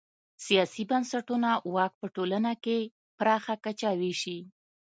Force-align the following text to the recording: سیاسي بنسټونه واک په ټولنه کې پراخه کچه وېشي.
سیاسي 0.45 0.83
بنسټونه 0.91 1.49
واک 1.73 1.91
په 2.01 2.07
ټولنه 2.15 2.51
کې 2.63 2.77
پراخه 3.17 3.55
کچه 3.65 3.89
وېشي. 3.99 4.39